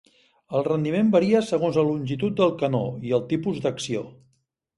El 0.59 0.63
rendiment 0.67 1.11
varia 1.15 1.41
segons 1.49 1.77
la 1.81 1.83
longitud 1.89 2.33
del 2.41 2.55
canó 2.63 2.81
i 3.11 3.15
el 3.19 3.23
tipus 3.37 3.61
d'acció. 3.69 4.05